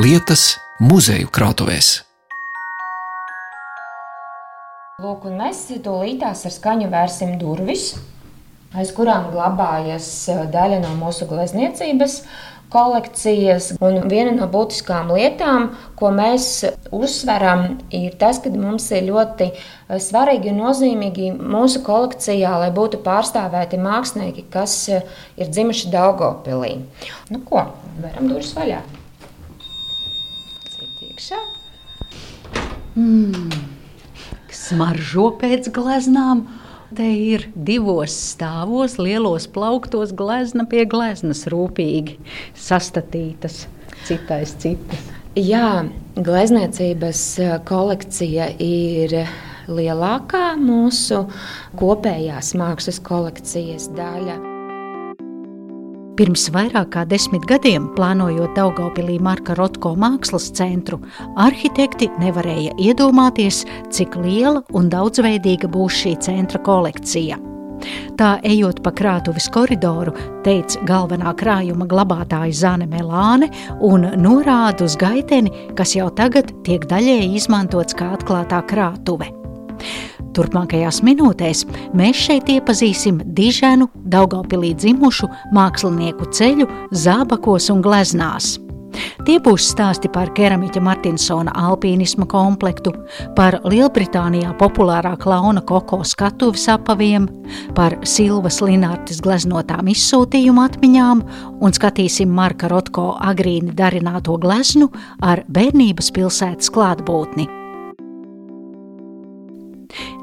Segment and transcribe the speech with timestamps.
[0.00, 1.88] lietas muzeju krātuvēs.
[5.00, 7.90] Lūk, un mēs tūlītās ar skaņu vērsim durvis,
[8.72, 12.14] aiz kurām glabājas eh, daļa no mūsu glezniecības
[12.72, 13.74] kolekcijas.
[13.84, 16.46] Un viena no būtiskām lietām, ko mēs
[16.96, 23.02] uzsveram, ir tas, ka mums ir ļoti eh, svarīgi un nozīmīgi mūsu kolekcijā, lai būtu
[23.04, 25.04] pārstāvēti mākslinieki, kas eh,
[25.36, 26.78] ir dzimuši Daugopilī.
[27.28, 27.66] Nu ko,
[28.00, 28.80] varam durvis vaļā.
[31.20, 31.38] Iekšā.
[32.96, 33.50] Mm,
[34.56, 36.46] smaržo pēc gleznām.
[36.96, 42.16] Te ir divos stāvos, lielos plauktos, glezna pie gleznas, rūpīgi
[42.56, 43.66] sastatītas,
[44.08, 45.10] citais citas.
[45.36, 45.84] Jā,
[46.16, 49.18] glezniecības eh, kolekcija ir
[49.68, 51.26] lielākā mūsu
[51.76, 54.40] kopējās mākslas kolekcijas daļa.
[56.20, 60.98] Pirms vairāk kā desmit gadiem, plānojot Daugaupilī Marka Rotko mākslas centru,
[61.40, 67.40] arhitekti nevarēja iedomāties, cik liela un daudzveidīga būs šī centra kolekcija.
[68.20, 70.12] Tā ejot pa krātuves koridoru,
[70.44, 73.48] teica galvenā krājuma glabātāja Zane Melāne
[73.80, 79.32] un norāda uz gaiteni, kas jau tagad tiek daļēji izmantots kā atklātā krātuve.
[80.40, 86.64] Turpmākajās minūtēs mēs šeit iepazīsim diženu, Daugaupilī dzimušu mākslinieku ceļu
[86.96, 88.54] zābakos un gleznās.
[89.26, 92.94] Tie būs stāsti par keramiķa Martinsona alpīnisma komplektu,
[93.36, 97.28] par Lielbritānijā populārā klauna koko skatuves apaviem,
[97.76, 101.24] par Silvas Linārtes gleznotām izsūtījumu atmiņām
[101.60, 104.88] un skatīsim Marka Rotko agrīni darināto gleznu
[105.20, 107.59] ar bērnības pilsētas klātbūtni.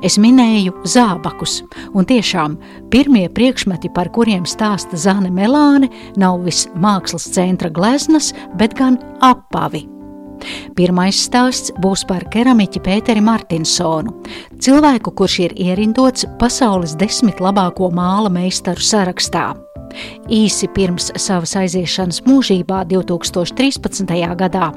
[0.06, 1.62] Es minēju zābakus,
[1.98, 2.58] un tiešām
[2.94, 5.90] pirmie priekšmeti, par kuriem stāsta Zane Melāne,
[6.20, 9.88] nav vis mākslas centra gleznas, bet gan apavi.
[10.78, 14.14] Pirmais stāsts būs par keramiķi Pēteri Martinsonu,
[14.62, 19.50] cilvēku, kurš ir ierindots pasaules desmit labāko māla meistaru sarakstā.
[20.34, 24.16] Īsi pirms savas aiziešanas mūžībā 2013.
[24.40, 24.72] gadā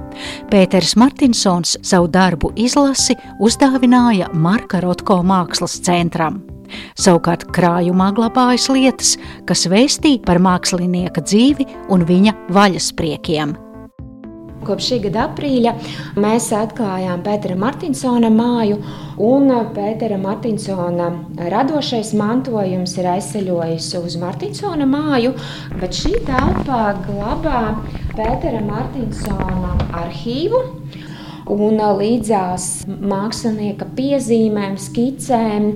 [0.50, 6.42] Pēters Martinsons savu darbu izlasi uzdāvināja Marka Rotko mākslas centram.
[6.98, 9.16] Savukārt krājumā glabājas lietas,
[9.48, 13.69] kas vēstīja par mākslinieka dzīvi un viņa vaļaspriekiem.
[14.66, 15.72] Kopš šī gada aprīļa
[16.20, 18.80] mēs atklājām Pētera Martinsona māju,
[19.24, 21.08] un Pētera Martinsona
[21.52, 25.32] radošais mantojums ir aizceļojis uz Martinsona māju,
[25.80, 27.62] bet šī telpa glabā
[28.12, 30.62] Pētera Martinsona arhīvu
[31.50, 35.70] un līdzās mākslinieka piezīmēm, skicēm,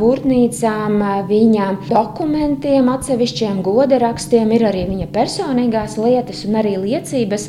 [0.00, 0.98] būrnīcām,
[1.28, 7.48] viņa dokumentiem, atsevišķiem godarakstiem, ir arī viņa personīgās lietas un arī liecības,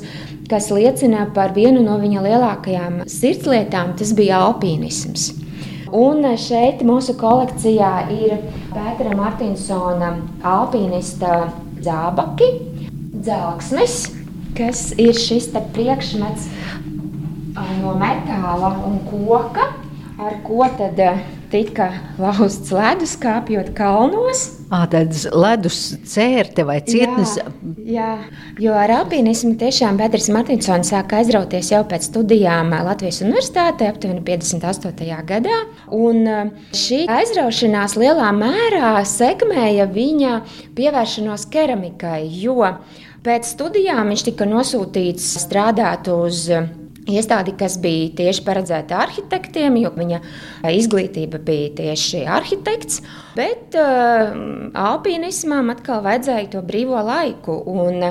[0.50, 5.34] kas liecina par vienu no viņa lielākajām sirdslietām, tas bija alpīnisms.
[5.96, 8.40] Un šeit mūsu kolekcijā ir
[8.74, 11.46] Pētera Martinsona alpīnista
[11.85, 12.50] zābaki,
[13.16, 14.00] dzelksnes,
[14.58, 16.50] kas ir šis priekšmets
[17.56, 19.72] no metāla un koka,
[20.20, 21.00] ar ko tad
[21.52, 21.90] tika
[22.20, 24.42] lausts ledus, kāpjot kalnos.
[24.72, 25.80] Tādas ledus
[26.10, 27.36] cērte vai cietnes.
[27.38, 27.46] Jā,
[27.86, 28.10] jā,
[28.60, 35.20] jo ar alpīnismu tiešām Bedris Martinsons sāka aizrauties jau pēc studijām Latvijas universitātē, aptuveni 58.
[35.30, 35.62] gadā.
[35.96, 36.26] Un
[36.76, 40.40] šī aizraušanās lielā mērā sekmēja viņa
[40.76, 42.74] pievēršanos keramikai, jo
[43.26, 46.48] pēc studijām viņš tika nosūtīts strādāt uz
[47.06, 50.22] Iestādi, kas bija tieši paredzēta arhitektiem, jo viņa
[50.74, 53.04] izglītība bija tieši arhitekts,
[53.35, 54.34] bet uh,
[54.75, 57.56] alpīnismam atkal vajadzēja to brīvo laiku.
[57.66, 58.03] Un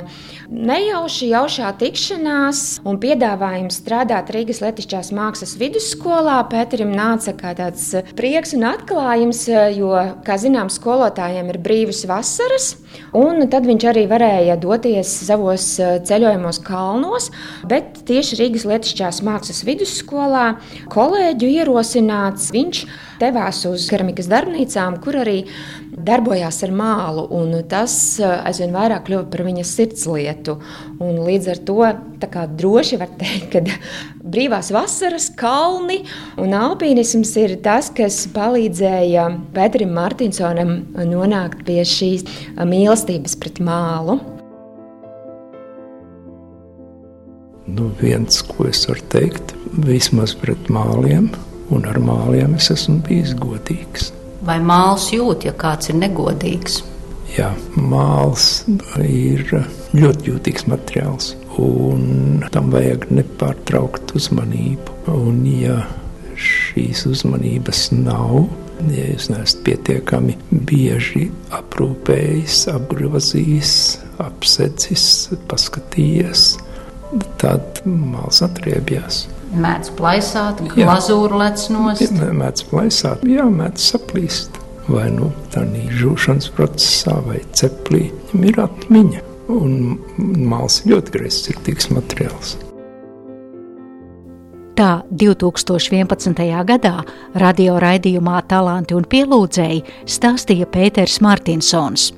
[0.48, 7.86] nejauši jaušā tikšanās un piedāvājums strādāt Rīgas Latvijas mākslas vidusskolā Pēterim nāca kā tāds
[8.18, 9.44] prieks un atklājums,
[9.76, 9.92] jo,
[10.26, 12.74] kā zinām, skolotājiem ir brīvas vasaras,
[13.16, 17.30] un tad viņš arī varēja doties savos ceļojumos kalnos,
[17.70, 20.47] bet tieši Rīgas Latvijas mākslas vidusskolā
[20.92, 22.50] kolēģu ierosināts.
[22.54, 22.84] Viņš
[23.20, 25.37] devās uz keramikas darbnīcām, kur arī
[25.95, 27.27] darbojās ar mālu.
[27.71, 30.59] Tas eh, aizvien vairāk kļuva par viņa sirdslietu.
[31.05, 31.78] Un līdz ar to
[32.59, 33.65] droši var teikt, ka
[34.34, 36.03] brīvās vasaras kalni
[36.41, 42.27] un alpīnisms ir tas, kas palīdzēja Petram Martinsonam nonākt pie šīs
[42.59, 44.21] mīlestības pret mālu.
[47.66, 49.55] Nu, viens, ko es varu teikt,
[49.87, 51.31] vismaz pret māliem,
[51.72, 54.13] un ar māliem es esmu bijis godīgs.
[54.44, 56.82] Vai māls jūt, ja kāds ir negodīgs?
[57.32, 57.48] Jā,
[57.80, 58.64] māls
[59.00, 59.41] ir
[59.96, 64.98] ļoti jūtīgs materiāls, un tam vajag nepārtraukt uzmanību.
[65.14, 65.78] Un, ja
[66.36, 68.44] šīs uzmanības nav,
[68.92, 70.36] ja jūs neesat pietiekami
[70.68, 73.72] bieži aprūpējis, apgrozījis,
[74.22, 75.06] apsedzis,
[75.48, 76.50] paskatījies,
[77.41, 79.24] tad māls atriebjās.
[79.54, 82.18] Mēdz plaisāt, glazūru lec nost.
[82.18, 84.60] Mēdz plaisāt, jā, mēdz saplīst.
[84.84, 89.22] Vai nu tādā žūšanas procesā, vai ceplī, viņam ir atmiņa.
[89.54, 89.97] Un
[90.48, 92.56] māls ļoti greizsirdīgs materiāls.
[94.74, 96.41] Tā 2011.
[96.66, 96.97] gadā
[97.39, 102.10] radio raidījumā Talanti un pielūdzēji stāstīja Pēters Martinsons.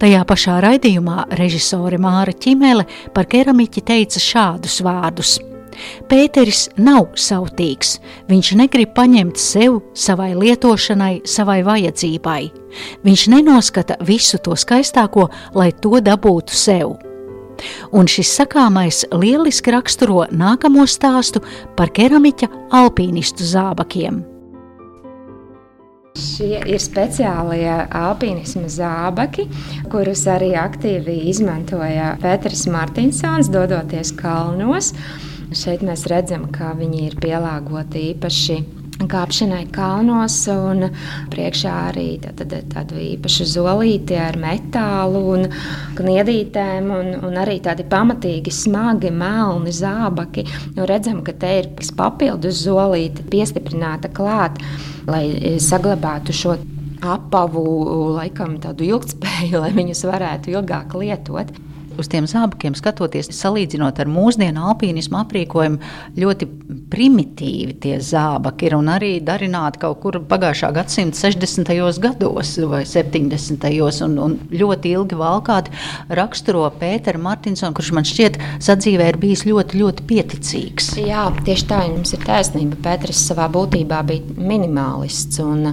[0.00, 5.36] Tajā pašā raidījumā režisore Māra Čimele par keramiķi teica šādus vārdus.
[6.10, 7.98] Pēteris nav sautīgs,
[8.30, 12.40] viņš negrib paņemt sev, savai lietošanai, savai vajadzībai.
[13.06, 16.98] Viņš nenoskata visu to skaistāko, lai to dabūtu sev.
[17.92, 21.42] Un šis sakāmais lieliski raksturo nākamo stāstu
[21.76, 22.48] par keramiķa
[22.80, 24.22] alpīnistu zābakiem.
[26.20, 29.46] Šie ir speciālie alpīnisma zābaki,
[29.92, 34.90] kurus arī aktīvi izmantoja Pēters Martinsons, dodoties kalnos.
[35.50, 38.58] Šeit mēs redzam, ka viņi ir pielāgoti īpaši
[39.10, 40.90] kāpšanai kalnos, un
[41.32, 45.46] priekšā arī tāda īpaša zolīte ar metālu un
[45.98, 50.44] kniedītēm, un, un arī tādi pamatīgi smagi, melni zābaki.
[50.76, 54.60] Nu, redzam, ka te ir papildus zolīte piestiprināta klāt,
[55.10, 56.58] lai saglabātu šo
[57.00, 57.64] apavu,
[58.20, 61.50] laikam tādu ilgspēju, lai viņus varētu ilgāk lietot
[61.98, 65.80] uz tiem zābakiem skatoties, salīdzinot ar mūsdienu alpīnismu aprīkojumu,
[66.20, 66.48] ļoti
[66.90, 71.70] primitīvi tie zābaki ir un arī darināti kaut kur pagājušā gadsimta 60.
[72.02, 73.68] gados vai 70.
[74.06, 75.74] un, un ļoti ilgi valkāti
[76.18, 80.90] raksturo Pēteru Martinsonu, kurš man šķiet sadzīvē ir bijis ļoti, ļoti pieticīgs.
[81.00, 82.80] Jā, tieši tā jums ir taisnība.
[82.84, 85.72] Pēters savā būtībā bija minimālists un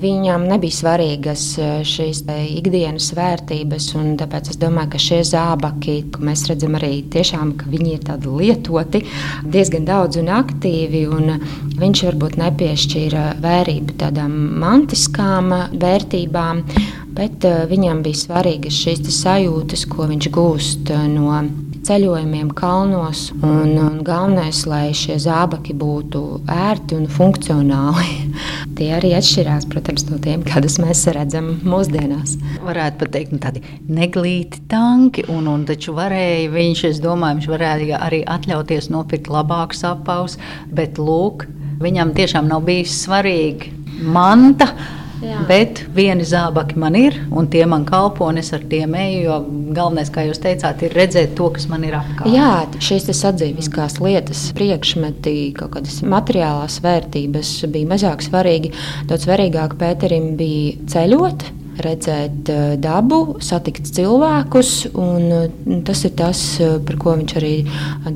[0.00, 1.46] viņam nebija svarīgas
[1.88, 7.54] šīs ikdienas vērtības, un tāpēc es domāju, ka šie zābaki ka mēs redzam arī tiešām,
[7.60, 9.02] ka viņi ir tādi lietoti
[9.50, 11.38] diezgan daudz un aktīvi, un
[11.80, 16.64] viņš varbūt nepiešķīra vērību tādām mantiskām vērtībām,
[17.16, 21.40] bet eh, viņam bija svarīgas šīs sajūtas, ko viņš gūst eh, no
[21.86, 23.28] ceļojumiem kalnos.
[23.40, 28.16] Un, un galvenais, lai šie zābaki būtu ērti un funkcionāli.
[28.78, 32.36] Tie arī atšķirās, protams, no tiem, kādus mēs redzam mūsdienās.
[32.64, 37.50] Varētu pat teikt, nu, tādi neglīti tanki, un, un taču varēja viņš, es domāju, viņš
[37.54, 40.38] varēja arī atļauties nopirkt labākus apavus,
[40.72, 41.48] bet lūk,
[41.80, 44.70] viņam tiešām nav bijis svarīgi manta
[45.20, 45.42] Jā.
[45.48, 49.20] Bet vieni zābaki man ir, un tie man kalpo, un es ar tiem eju.
[49.20, 49.38] Jo
[49.76, 52.30] galvenais, kā jūs teicāt, ir redzēt to, kas man ir apkārt.
[52.32, 58.72] Jā, šīs sadzīviskās lietas, priekšmeti, kaut kādas materiālās vērtības bija mazāk svarīgi.
[59.10, 64.72] Daudz svarīgāk Pēterim bija ceļot redzēt eh, dabu, satikt cilvēkus.
[64.90, 67.54] Eh, tas ir tas, eh, par ko viņš arī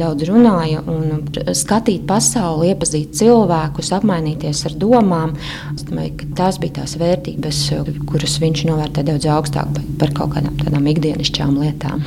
[0.00, 0.82] daudz runāja.
[0.90, 1.24] Un
[1.54, 5.36] skatīt pasauli, iepazīt cilvēkus, apmainīties ar domām.
[5.84, 7.62] Domāju, tās bija tās vērtības,
[8.08, 12.04] kuras viņš novērtē daudz augstāk par kaut kādām tādām ikdienišķām lietām.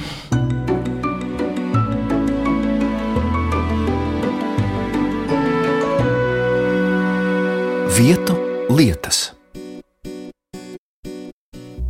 [7.98, 8.36] Vietu
[8.70, 9.37] lietas.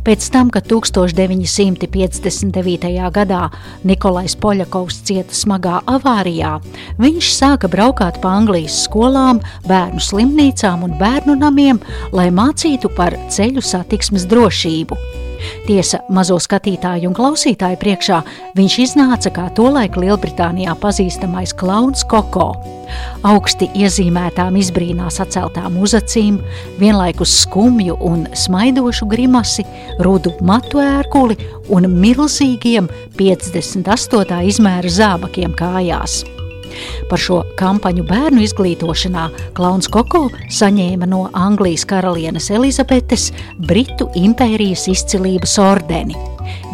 [0.08, 2.88] Pēc tam, kad 1959.
[3.12, 3.52] gadā
[3.84, 6.64] Nikolais Poļakovs cieta smagā avārijā,
[6.96, 11.76] viņš sāka braukāt pa Anglijas skolām, bērnu slimnīcām un bērnu namiem,
[12.16, 15.27] lai mācītu par ceļu satiksmes drošību.
[15.66, 18.22] Tiesa, mazo skatītāju un klausītāju priekšā
[18.58, 22.52] viņš iznāca kā tolaik Lielbritānijā pazīstamais klauns Koko.
[23.28, 26.38] Augsti iezīmētām izbrīnās atceltām uzacīm,
[26.80, 29.66] vienlaikus skumju un smaidošu grimasi,
[30.00, 31.36] rudu matu ērkuli
[31.74, 34.42] un milzīgiem 58.
[34.48, 36.22] izmēra zābakiem kājās.
[37.10, 45.58] Par šo kampaņu bērnu izglītošanā Klauns Koko saņēma no Anglijas karalienes Elizabetes Britu impērijas izcilības
[45.62, 46.16] ordeni.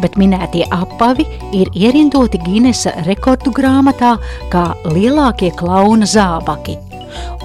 [0.01, 4.15] Bet minētie apavi ir ierindoti Ginesa rekordu grāmatā
[4.53, 6.79] kā lielākie klauna zābaki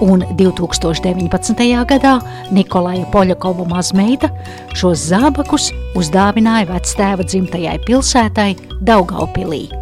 [0.00, 1.67] un 2019.
[1.87, 2.14] gadā
[2.55, 4.31] Nikolaja Poļakova mazmeita
[4.75, 8.50] šos zābakus uzdāvināja vectēva dzimtajai pilsētai
[8.81, 9.80] Daugaupilī.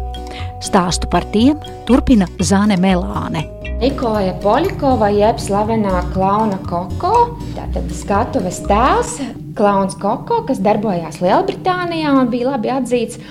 [0.63, 3.45] Stāstu par tiem turpina Zāne Melāne.
[3.79, 9.13] Nikolaja Poļakova, jeb slavenā klauna Koko, tātad skatuves tēls,
[9.55, 13.21] klauns Koko, kas darbojās Lielbritānijā un bija labi atzīts.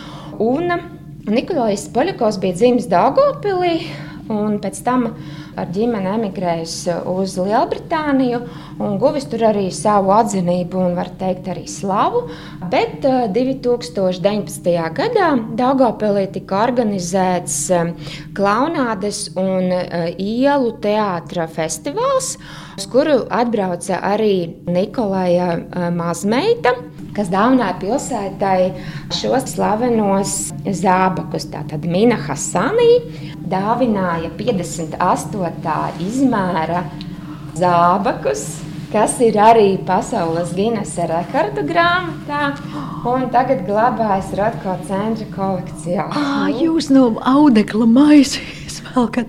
[0.40, 0.72] Un
[1.28, 3.74] Nikolais Poļakovs bija dzimis Daugopilī
[4.32, 5.10] un pēc tam
[5.58, 6.74] ar ģimeni emigrējis
[7.10, 8.40] uz Lielbritāniju
[8.84, 12.24] un guvis tur arī savu atzinību un, var teikt, arī slavu.
[12.70, 14.68] Bet 2019.
[14.68, 17.92] Eh, gadā Daugopilī tika organizēts eh,
[18.36, 22.36] klaunādes un eh, ielu teātra festivāls,
[22.78, 24.34] uz kuru atbrauca arī
[24.68, 26.76] Nikolaja Mazmeita
[27.16, 28.60] kas dāvināja pilsētai
[29.16, 31.48] šos slavenos zābakus.
[31.52, 32.90] Tātad Mina Hasanī
[33.48, 35.82] dāvināja 58.
[36.04, 36.84] izmēra
[37.58, 38.48] zābakus.
[38.88, 42.54] Kas ir arī pasaules Guinnessa rekordu grāmatā,
[43.04, 46.06] un tagad glabājas Rotko centra kolekcijā.
[46.08, 49.28] À, jūs no audekla maizes velkat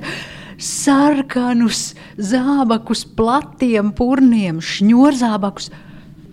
[0.60, 5.74] sarkanus zābakus, platiem purniem, šņurzābakus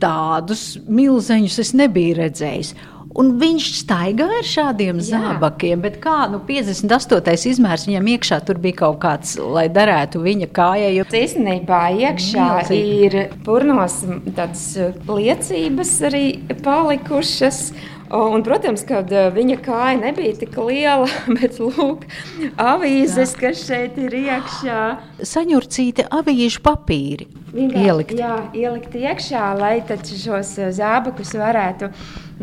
[0.03, 2.75] tādus milzeņus es nebiju redzējis.
[3.17, 5.07] Un viņš staigāja ar šādiem Jā.
[5.15, 7.47] zābakiem, bet kā nu, 58.
[7.49, 10.91] izmērs viņam iekšā tur bija kaut kāds, lai derētu viņa kājai.
[10.99, 11.07] Jo...
[11.09, 12.97] Īstenībā iekšā Milzīgi.
[13.07, 14.03] ir purnos
[14.37, 14.67] tādas
[15.09, 16.25] liecības arī
[16.61, 17.63] palikušas.
[18.17, 19.01] Un, protams, ka
[19.35, 21.09] viņa kāja nebija tik liela,
[21.41, 22.05] bet lūk,
[22.61, 23.41] avīzes, jā.
[23.41, 24.83] kas šeit ir iekšā.
[25.27, 27.27] Saņurcīti avīžu papīri.
[27.57, 28.13] Ielikt.
[28.19, 31.89] Jā, ielikt iekšā, lai šos zābakus varētu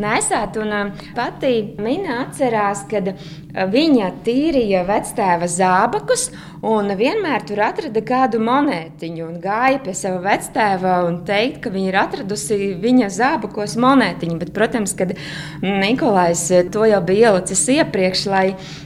[0.02, 0.58] nesāt.
[0.62, 3.14] Un pati Mina atcerās, kad
[3.54, 6.32] viņa tīrīja vectēva zābakus
[6.64, 11.90] un vienmēr tur atrada kādu monētiņu un gāja pie sava vectēva un teikt, ka viņa
[11.92, 14.40] ir atradusi viņa zābakos monētiņu.
[14.40, 15.12] Bet, protams, kad
[15.64, 18.46] Nikolais to jau bija ielicis iepriekš, lai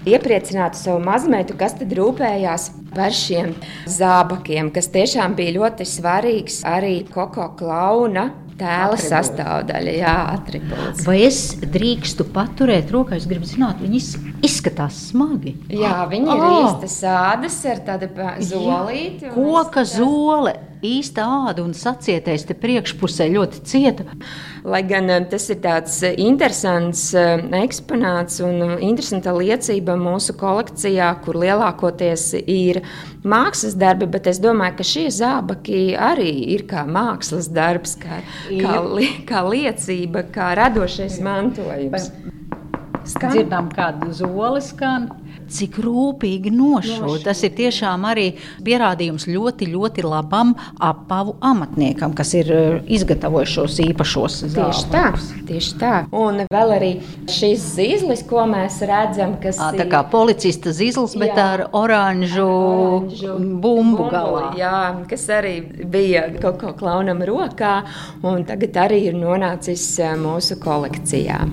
[0.10, 3.54] iepriecinātu savu mazmeitu, kas tad rūpējās par šiem
[3.94, 9.10] zābakiem, kas tiešām bija ļoti svarīgs arī Koko klauna tēla atribūts.
[9.12, 11.04] sastāvdaļa, jā, atribūts.
[11.08, 13.18] Vai es drīkstu paturēt rokā?
[13.20, 14.02] Es gribu zināt, viņi
[14.46, 15.56] izskatās smagi.
[15.74, 16.38] Jā, viņi oh.
[16.38, 18.10] ir īstas ādas ar tādu
[18.46, 19.30] zolīti.
[19.36, 19.96] Koka izskatās...
[19.98, 24.06] zole īsta āda un sacietais te priekšpusē ļoti cieta.
[24.68, 31.10] Lai gan eh, tas ir tāds eh, interesants eh, eksponāts un interesanta liecība mūsu kolekcijā,
[31.26, 32.82] kur lielākoties ir
[33.28, 38.80] mākslas darbi, bet es domāju, ka šie zābaki arī ir kā mākslas darbs, kā, kā,
[38.86, 42.12] li, kā liecība, kā radošais mantojums.
[43.08, 43.32] Skan?
[43.32, 45.08] Dzirdām, kādu zoli skan
[45.52, 47.24] cik rūpīgi nošūt.
[47.26, 48.28] Tas ir tiešām arī
[48.66, 54.84] pierādījums ļoti, ļoti labam apavu amatniekam, kas ir eh, izgatavojis šos īpašos zāles.
[54.84, 55.06] Tieši tā,
[55.50, 55.94] tieši tā.
[56.16, 56.92] Un vēl arī
[57.32, 62.48] šis zīzlis, ko mēs redzam, kas à, tā kā policista zīzlis, bet jā, ar oranžu,
[62.48, 64.52] oranžu bumbu, bumbu galā.
[64.60, 65.56] Jā, kas arī
[65.88, 67.80] bija kaut ko klaunam rokā,
[68.26, 71.46] un tagad arī ir nonācis eh, mūsu kolekcijā.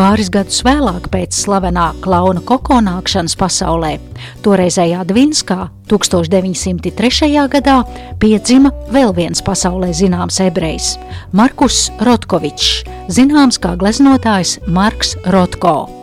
[0.00, 3.90] Pāris gadus vēlāk, pēc slavenā klauna koko nākšanas pasaulē,
[4.40, 7.28] toreizējā Dvinskā 1903.
[7.52, 7.76] gadā
[8.22, 10.94] piedzima vēl viens pasaulē zināms ebrejs-
[11.36, 15.99] Markus Rotkovičs, zināms kā gleznotājs Marks Rotko.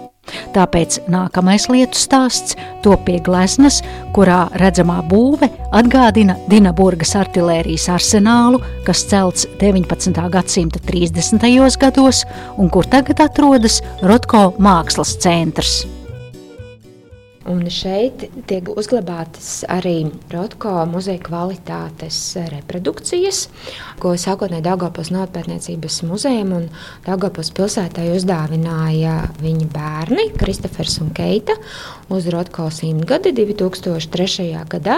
[0.56, 3.82] Tāpēc nākamais lietu stāsts top pie gleznas,
[4.16, 10.16] kurā redzamā būve atgādina Dienaburgas artērijas arsenālu, kas celts 19.
[10.34, 11.44] gadsimta 30.
[11.80, 12.24] gados
[12.58, 15.86] un kur tagad atrodas Rotko mākslas centrs.
[17.48, 22.18] Un šeit tiek uzglabātas arī Rotko muzeja kvalitātes
[22.52, 23.46] reprodukcijas,
[24.04, 26.66] ko sākotnēji Dārgopils Notpētniecības muzejam un
[27.06, 31.56] Dārgopils pilsētai uzdāvināja viņa bērni, Kristofers un Keita,
[32.10, 34.48] uz Rotko simtgadi 2003.
[34.70, 34.98] gadā.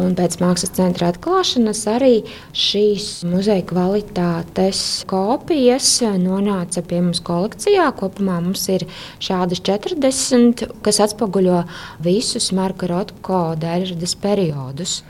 [0.00, 2.20] Un pēc mākslas centra atklāšanas arī
[2.56, 5.88] šīs muzeja kvalitātes kopijas
[6.22, 7.88] nonāca pie mums kolekcijā.
[7.98, 8.86] Kopumā mums ir
[9.22, 11.64] šādas 40, kas atspoguļo
[12.04, 15.00] visus Marka Rotko daļradas periodus.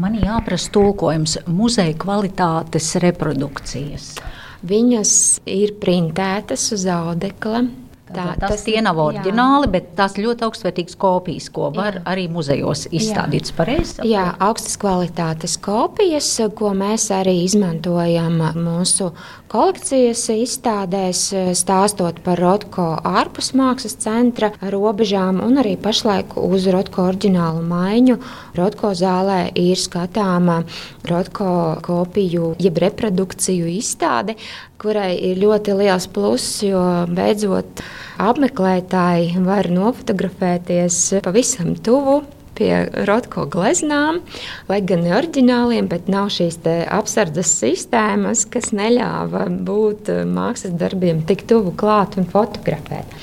[0.00, 4.14] Man jāprasa tulkojums muzeja kvalitātes reprodukcijas.
[4.62, 5.12] Viņas
[5.50, 7.64] ir printētas uz audekla,
[8.12, 9.72] Tā, tas, tas tie nav oriģināli, jā.
[9.76, 12.04] bet tās ļoti augstvērtīgas kopijas, ko var jā.
[12.12, 13.52] arī muzejos izstādīt.
[13.56, 19.10] Pareizi, jā, augstas kvalitātes kopijas, ko mēs arī izmantojam mūsu
[19.52, 21.26] kolekcijas izstādēs,
[21.58, 28.18] stāstot par Rotko ārpus mākslas centra robežām un arī pašlaik uz Rotko oriģinālu maiņu.
[28.56, 30.62] Rotko zālē ir skatāma
[31.08, 31.52] Rotko
[31.84, 34.38] kopiju, jeb reprodukciju izstāde,
[34.82, 37.82] kurai ir ļoti liels pluss, jo beidzot
[38.22, 42.22] apmeklētāji var nofotografēties pavisam tuvu
[42.58, 42.72] pie
[43.08, 44.20] rotko gleznām,
[44.68, 46.58] lai gan ne oriģināliem, bet nav šīs
[46.92, 53.16] apsardzes sistēmas, kas neļāva būt mākslas darbiem tik tuvu klāt un fotografēt.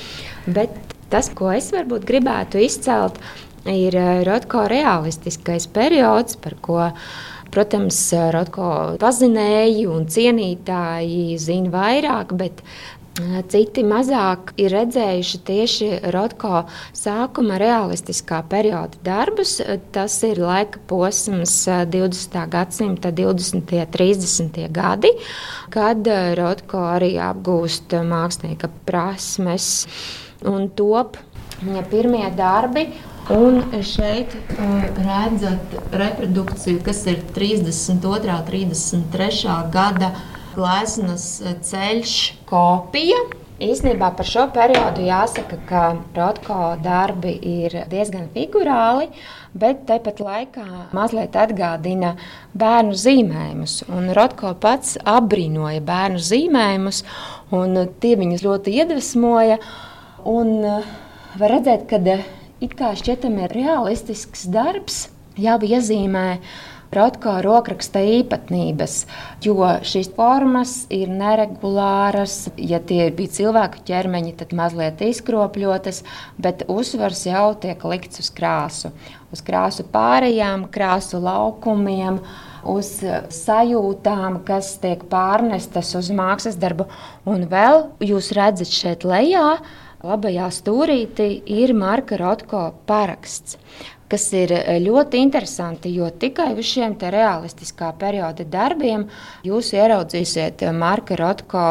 [0.50, 0.74] Bet
[1.14, 3.20] tas, ko es varbūt gribētu izcelt,
[3.70, 6.90] ir rotko realistiskais periods, par ko
[7.50, 7.98] Protams,
[8.36, 8.70] Rotko
[9.02, 12.64] pazinēji un cienītāji zina vairāk, bet
[13.52, 16.62] Citi mazāk ir redzējuši tieši Rotko
[16.96, 19.58] sākuma realistiskā perioda darbus.
[19.92, 22.40] Tas ir laika posms 20.
[22.54, 23.60] gadsimta 20.
[23.60, 24.62] un 30.
[24.72, 25.12] gadi,
[25.74, 26.08] kad
[26.40, 29.70] Rotko arī apgūst mākslinieka prasmes
[30.48, 31.20] un top
[31.60, 32.88] viņa pirmie darbi.
[33.30, 38.32] Un šeit uh, redzat reprodukciju, kas ir 32.
[38.34, 39.58] un 33.
[39.70, 40.16] gada
[40.56, 41.26] gleznas
[41.62, 42.16] ceļš
[42.50, 43.20] kopija.
[43.60, 45.82] Īsnībā par šo periodu jāsaka, ka
[46.16, 49.12] Rotko darbi ir diezgan figurāli,
[49.54, 52.16] bet tepat laikā mazliet atgādina
[52.58, 53.84] bērnu zīmējumus.
[53.94, 57.04] Un Rotko pats apbrīnoja bērnu zīmējumus,
[57.54, 59.62] un tie viņus ļoti iedvesmoja.
[60.26, 62.02] Un var redzēt, ka
[62.64, 65.08] it kā šķietami realistisks darbs
[65.40, 66.28] jau iezīmē
[66.90, 68.94] Rotko rokraksta īpatnības,
[69.46, 72.48] jo šīs formas ir neregulāras.
[72.58, 76.02] Ja tie bija cilvēku ķermeņi, tad mazliet izkropļotas,
[76.42, 78.90] bet uzsvars jau tiek likts uz krāsu.
[79.30, 82.18] Uz krāsu pārējām, krāsu laukumiem,
[82.66, 82.90] uz
[83.38, 86.90] sajūtām, kas tiek pārnestas uz mākslas darbu.
[87.30, 89.60] Un vēl jūs redzat šeit lejā.
[90.00, 93.58] Labajā stūrītī ir Marka Rotko paraksts
[94.10, 99.06] kas ir eh, ļoti interesanti, jo tikai uz šiem realistiskā perioda darbiem
[99.46, 101.68] jūs ieraudzīsiet Marka Rotko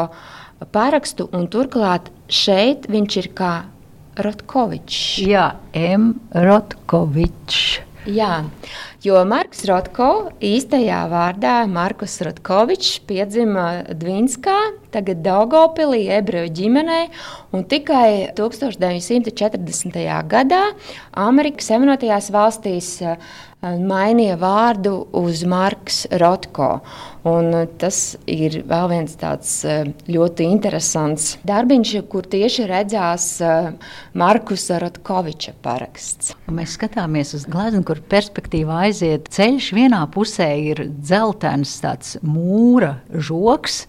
[0.71, 3.53] parakstu, un turklāt šeit viņš ir kā
[4.19, 5.03] Rotkovičs.
[5.23, 6.13] Jā, M.
[6.35, 7.89] Rotkovičs.
[8.09, 8.45] Jā,
[9.03, 14.55] jo Marks Rotko īstajā vārdā Markus Rotkovičs piedzima Dvinskā,
[14.93, 17.01] tagad Daugopilī, ebreju ģimenē,
[17.55, 19.99] un tikai 1940.
[20.29, 20.63] gadā
[21.27, 22.95] Amerikas Savienotajās valstīs
[23.59, 26.79] mainīja vārdu uz Marks Rotko.
[27.27, 29.57] Un tas ir vēl viens tāds
[30.07, 33.25] ļoti interesants darbiņš, kur tieši redzās
[34.15, 36.31] Markusa Rotkoviča paraksts.
[36.47, 39.73] Mēs skatāmies uz gleznu, kur perspektīvā aiziet ceļš.
[39.75, 43.83] Vienā pusē ir dzeltens tāds mūra žoks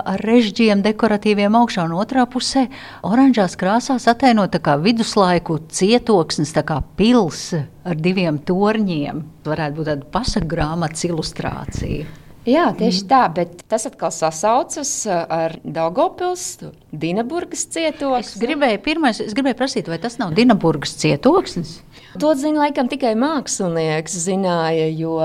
[0.00, 2.66] ar režģiem, dekoratīviem augšā, un otrā pusē
[3.06, 9.22] oranžās krāsās attēlot viduslaiku cietoksnis, kā pilsēta ar diviem torņiem.
[9.44, 12.23] Varētu būt tāda pasaku grāmatas ilustrācija.
[12.44, 13.08] Jā, tieši mm.
[13.08, 16.58] tā, bet tas atkal sasaucas uh, ar Daugopils,
[16.92, 18.36] Dienaburgas cietoksni.
[18.36, 21.78] Es gribēju, pirmais, es gribēju prasīt, vai tas nav Dienaburgas cietoksnis?
[22.20, 25.16] To zina laikam tikai mākslinieks, zināja, jo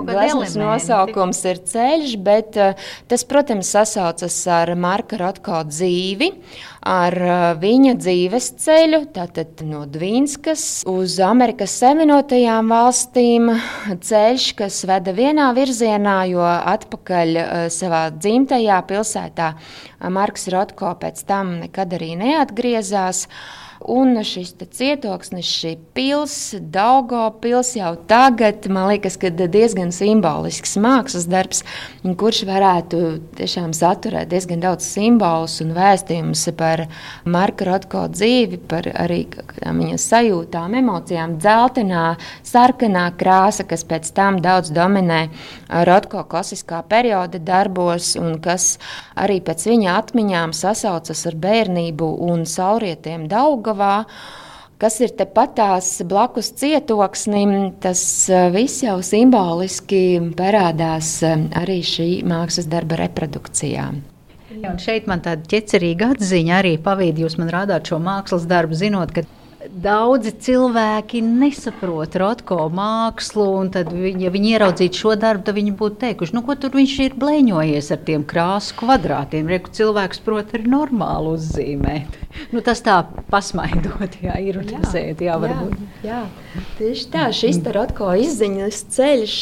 [0.00, 6.32] glezniecības nosaukums ir ceļš, bet uh, tas, protams, sasaucas ar Marka Rotko dzīvi,
[6.86, 13.50] ar uh, viņa dzīves ceļu, tātad no Dvīnskas uz Amerikas Savienotajām valstīm,
[14.08, 19.52] ceļš, kas veda vienā virzienā, jo atpakaļ uh, savā dzimtajā pilsētā
[20.12, 23.28] Marks Rotko pēc tam nekad arī neatgriezās.
[23.90, 31.62] Un šis cietoksnis, šī pilsēta, Daugo pilsēta jau tagad, man liekas, diezgan simbolisks mākslas darbs,
[32.02, 33.00] kurš varētu
[33.38, 36.84] tiešām saturēt diezgan daudz simbolus un vēstījumus par
[37.24, 39.24] Marka Rotko dzīvi, par arī
[39.64, 41.36] viņa sajūtām, emocijām.
[41.42, 42.04] Dzeltenā,
[42.46, 45.24] sarkanā krāsa, kas pēc tam daudz dominē
[45.88, 48.76] Rotko klasiskā perioda darbos un kas
[49.18, 53.71] arī pēc viņa atmiņām sasaucas ar bērnību un saurietiem Daugo.
[53.72, 54.04] Daugavā,
[54.82, 62.68] kas ir tepatās blakus cietoksnim, tas e, viss jau simboliski parādās e, arī šī mākslas
[62.68, 63.86] darba reprodukcijā.
[64.62, 69.14] Ja, šeit man tāda ķecerīga atziņa arī pavīd, jūs man rādāt šo mākslas darbu, zinot,
[69.16, 69.24] ka
[69.72, 75.72] Daudzi cilvēki nesaprot rotko mākslu, un tad, viņi, ja viņi ieraudzītu šo darbu, tad viņi
[75.78, 79.48] būtu teikuši, nu, ko tur viņš ir blēņojies ar tiem krāsu kvadrātiem.
[79.48, 82.18] Reku cilvēks prot arī normāli uzzīmēt.
[82.52, 82.98] Nu, tas tā
[83.32, 85.80] pasmaidot, jā, ironizēt, jā, varbūt.
[86.04, 86.66] Jā, jā.
[86.76, 89.38] tieši tā, šis rotko izziņas ceļš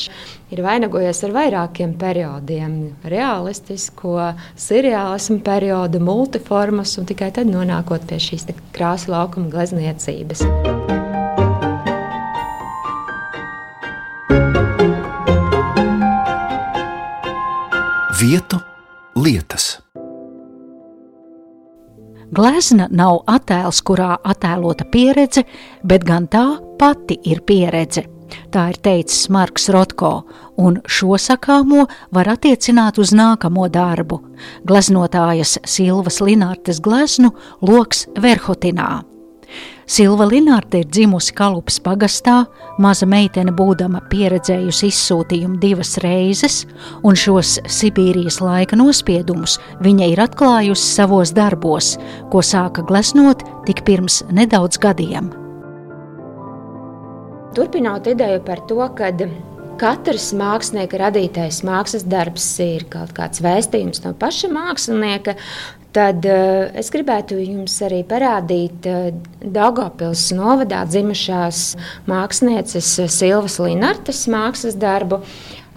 [0.51, 2.77] ir vainagojies ar vairākiem periodiem-
[3.15, 10.45] realistisko, seriālismu periodu, multiformas, un tikai tad nonākot pie šīs krāsu laukuma glezniecības.
[18.21, 18.59] Vietu
[19.17, 19.79] lietas.
[22.31, 25.43] Glezna nav attēls, kurā attēlota pieredze,
[25.83, 26.45] bet gan tā
[26.79, 28.05] pati ir pieredze.
[28.51, 30.25] Tā ir teicis Marks Rotko,
[30.57, 34.21] un šo sakāmo var attiecināt uz nākamo darbu-
[34.69, 39.03] gleznotājas Silvas Linārtes gleznu Loks Verhotinā.
[39.91, 42.45] Silva Linārte ir dzimusi Kalupas pagastā,
[42.79, 46.61] maza meitene būdama pieredzējusi izsūtījumu divas reizes,
[47.03, 51.97] un šos Sibīrijas laika nospiedumus viņa ir atklājusi savos darbos,
[52.31, 55.33] ko sāka gleznot tik pirms nedaudz gadiem.
[57.55, 59.11] Turpinot ideju par to, ka
[59.81, 65.37] katrs mākslinieka radītais mākslas darbs ir kaut kāds vēstījums no paša mākslinieka,
[65.91, 69.09] Tad uh, es gribētu jums arī parādīt uh,
[69.43, 71.63] Daugopils novadā dzimušās
[72.07, 75.19] mākslinieces Silvas Linartes mākslas darbu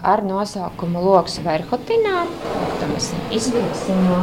[0.06, 2.28] ar nosaukumu Loks Verhotinā.
[2.78, 4.20] To mēs izvilksim no,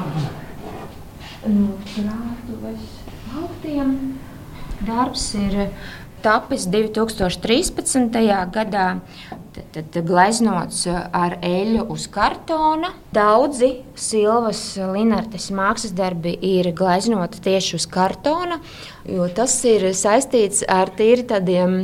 [1.57, 2.87] no krātuves
[3.43, 3.97] augtiem.
[4.87, 5.59] Darbs ir
[6.23, 8.21] tapis 2013.
[8.55, 8.87] gadā.
[9.51, 12.93] Tad, tad gleznots ar eļļu uz kartona.
[13.15, 18.61] Daudzi Silvas Linartes mākslas darbi ir gleznoti tieši uz kartona,
[19.11, 21.83] jo tas ir saistīts ar tīri tādiem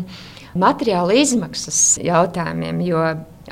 [0.56, 2.84] materiāla izmaksas jautājumiem.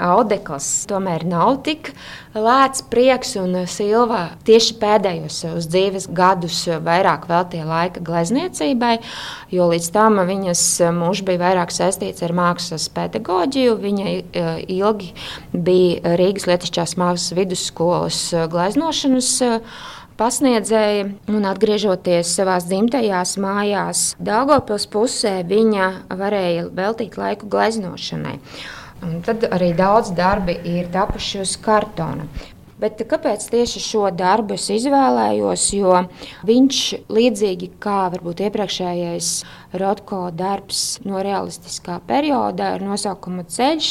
[0.03, 1.93] Audekls tomēr nav tik
[2.35, 8.97] lēts prieks, un Silva tieši pēdējos savus dzīves gadus vairāk veltīja laika glezniecībai,
[9.55, 10.65] jo līdz tam viņas
[10.99, 13.79] mūžs bija vairāk saistīts ar mākslas pedagoģiju.
[13.85, 15.13] Viņa e, ilgi
[15.55, 19.53] bija Rīgas Lietišķās mākslas vidusskolas gleznošanas e,
[20.19, 28.41] pasniedzēja, un atgriežoties savā dzimtajās mājās, Dāngopils pusē, viņa varēja veltīt laiku gleznošanai.
[29.05, 32.25] Un tad arī daudz darbi ir tapuši uz kartona.
[32.75, 35.67] Bet kāpēc tieši šo darbu es izvēlējos?
[35.77, 36.01] Jo
[36.49, 36.79] viņš
[37.17, 39.29] līdzīgi kā varbūt iepriekšējais
[39.79, 43.91] Rotko darbs no realistiskā perioda ar nosaukumu Ceļš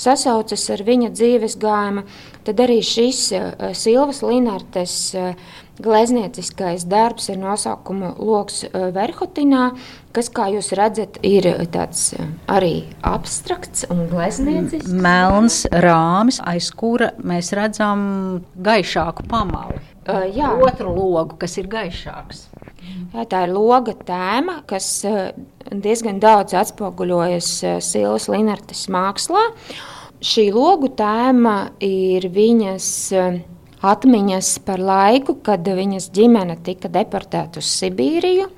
[0.00, 2.06] sasaucas ar viņa dzīves gājumu,
[2.48, 5.36] tad arī šis eh, Silvas Linartes eh,
[5.82, 9.68] gleznieciskais darbs ar nosaukumu Loks eh, Verhotinā,
[10.14, 12.72] kas, kā jūs redzat, ir tāds eh, arī
[13.06, 14.92] abstrakts un glezniecisks.
[14.92, 18.04] Melns rāmis, aiz kura mēs redzam
[18.56, 19.80] gaišāku pamalu.
[20.02, 22.48] Uh, jā, otru logu, kas ir gaišāks.
[23.12, 24.88] Jā, tā ir loga tēma, kas
[25.70, 27.50] diezgan daudz atspoguļojas
[27.84, 29.44] Silvas Linartes mākslā.
[30.22, 32.88] Šī logu tēma ir viņas
[33.82, 38.48] atmiņas par laiku, kad viņas ģimene tika deportēta uz Sibīriju.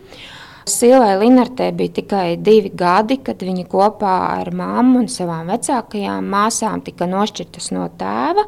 [0.64, 6.80] Silvai Linartē bija tikai divi gadi, kad viņa kopā ar mammu un savām vecākajām māsām
[6.86, 8.46] tika nošķirtas no tēva.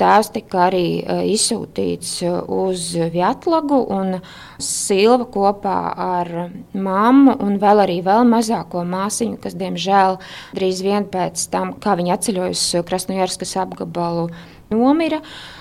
[0.00, 2.14] Tēvs tika arī e, izsūtīts
[2.56, 4.16] uz Vietlagu, un
[4.60, 6.30] Silva kopā ar
[6.72, 10.16] mammu un vēl arī vēl mazāko māsiņu, kas diemžēl
[10.56, 14.30] drīz vien pēc tam, kā viņa atceļojusi Krasnojarskas apgabalu,
[14.72, 15.20] nomira.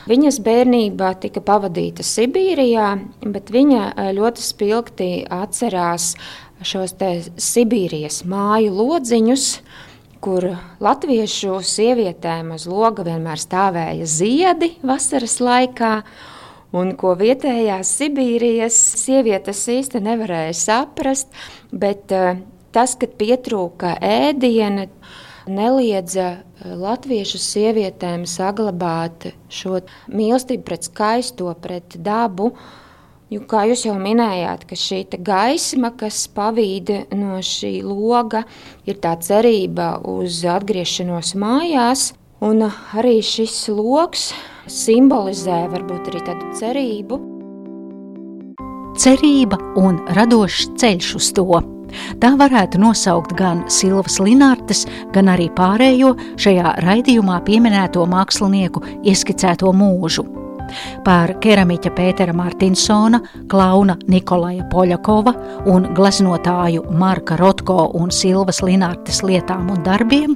[0.09, 2.93] Viņas bērnība tika pavadīta Sibīrijā,
[3.25, 6.13] bet viņa ļoti spilgti atcerās
[6.65, 6.95] šos
[7.39, 9.45] Sibīrijas māju lodziņus,
[10.23, 10.45] kur
[10.83, 15.93] latviešu sievietēm uz loga vienmēr stāvēja ziedi vasaras laikā.
[16.75, 21.31] Un ko vietējās Sibīrijas sievietes īsti nevarēja saprast,
[21.73, 22.37] bet uh,
[22.75, 24.85] tas, kad pietrūka ēdiena,
[25.49, 29.81] neliedza eh, latviešu sievietēm saglabāt šo
[30.13, 32.53] mīlestību pret skaisto, pret dabu.
[33.29, 38.41] Jo, kā jūs jau minējāt, ka šī gaisma, kas pavīd no šī loga,
[38.89, 42.13] ir tā cerība uz atgriešanos mājās.
[42.41, 44.31] Un arī šis lokus
[44.65, 47.19] simbolizē varbūt arī tādu cerību.
[48.97, 51.61] Cerība un radošs ceļš uz to.
[52.23, 60.38] Tā varētu nosaukt gan Silvas Linārtes, gan arī pārējo šajā raidījumā pieminēto mākslinieku ieskicēto mūžu.
[61.05, 65.33] Par keramiķa Pētera Martinsona, klauna Nikolaja Poļakova
[65.71, 70.35] un gleznotāju Marka Rotko un Silvas Linārtes lietām un darbiem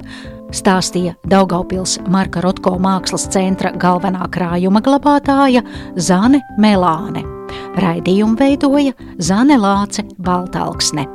[0.54, 5.64] stāstīja Daugaupils Marka Rotko mākslas centra galvenā krājuma glabātāja
[5.96, 7.24] Zane Melāne.
[7.78, 11.08] Raidījumu veidoja Zane Lāce Baltalksne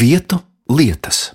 [0.00, 0.36] vietu
[0.68, 1.34] lietas.